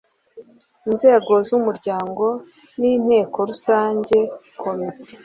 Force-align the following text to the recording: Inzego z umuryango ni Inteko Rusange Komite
Inzego 0.89 1.33
z 1.47 1.49
umuryango 1.57 2.25
ni 2.79 2.89
Inteko 2.97 3.37
Rusange 3.49 4.17
Komite 4.61 5.11